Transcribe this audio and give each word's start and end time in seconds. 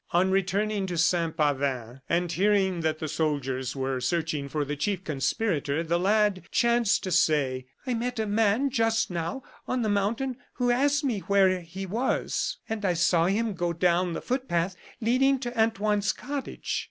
On 0.13 0.31
returning 0.31 0.87
to 0.87 0.97
Saint 0.97 1.37
Pavin, 1.37 2.01
and 2.09 2.31
hearing 2.31 2.79
that 2.81 2.97
the 2.97 3.07
soldiers 3.07 3.75
were 3.75 4.01
searching 4.01 4.49
for 4.49 4.65
the 4.65 4.75
chief 4.75 5.03
conspirator, 5.03 5.83
the 5.83 5.99
lad 5.99 6.41
chanced 6.49 7.03
to 7.03 7.11
say: 7.11 7.67
"I 7.85 7.93
met 7.93 8.17
a 8.17 8.25
man 8.25 8.71
just 8.71 9.11
now 9.11 9.43
on 9.67 9.83
the 9.83 9.89
mountain 9.89 10.37
who 10.55 10.71
asked 10.71 11.03
me 11.03 11.19
where 11.19 11.59
he 11.61 11.85
was; 11.85 12.57
and 12.67 12.83
I 12.83 12.93
saw 12.95 13.27
him 13.27 13.53
go 13.53 13.73
down 13.73 14.13
the 14.13 14.21
footpath 14.21 14.75
leading 15.01 15.37
to 15.41 15.55
Antoine's 15.55 16.13
cottage." 16.13 16.79